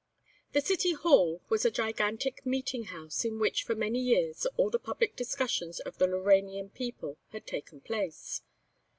[0.53, 4.79] The City Hall was a gigantic meeting house in which for many years all the
[4.79, 8.41] public discussions of the Lauranian people had taken place.